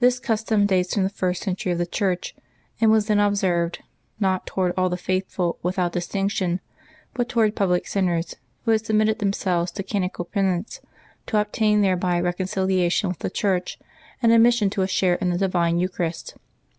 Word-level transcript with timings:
This 0.00 0.20
custom 0.20 0.64
dates 0.64 0.94
from 0.94 1.02
the 1.02 1.10
first 1.10 1.42
centuries 1.42 1.74
of 1.74 1.78
the 1.78 1.84
Church, 1.84 2.34
and 2.80 2.90
was 2.90 3.08
then 3.08 3.18
observed, 3.20 3.82
not 4.18 4.46
toward 4.46 4.72
all 4.74 4.88
the 4.88 4.96
faithful 4.96 5.58
without 5.62 5.92
distinction, 5.92 6.60
but 7.12 7.28
toward 7.28 7.54
public 7.54 7.86
sin 7.86 8.06
ners 8.06 8.36
who 8.64 8.70
had 8.70 8.86
submitted 8.86 9.18
themselves 9.18 9.70
to 9.72 9.82
canonical 9.82 10.24
penance, 10.24 10.80
to 11.26 11.38
obtain 11.38 11.82
thereby 11.82 12.18
reconciliation 12.18 13.10
with 13.10 13.18
the 13.18 13.28
Church 13.28 13.78
and 14.22 14.32
ad 14.32 14.40
mission 14.40 14.70
to 14.70 14.80
a 14.80 14.86
share 14.88 15.16
in 15.16 15.28
the 15.28 15.36
divine 15.36 15.78
Eucharist. 15.78 16.38